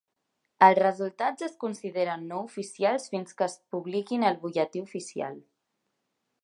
Els 0.67 0.77
resultats 0.79 1.45
es 1.47 1.53
consideren 1.63 2.25
no 2.31 2.39
oficials 2.47 3.07
fins 3.15 3.39
que 3.41 3.47
es 3.51 3.59
publiquin 3.75 4.27
al 4.31 4.43
butlletí 4.47 4.85
oficial. 4.89 5.39